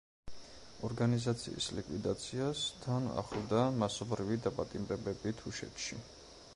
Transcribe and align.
ორგანიზაციის 0.87 1.67
ლიკვიდაციას 1.79 2.63
თან 2.87 3.07
ახლდა 3.23 3.63
მასობრივი 3.83 4.41
დაპატიმრებები 4.49 5.37
თუშეთში. 5.45 6.05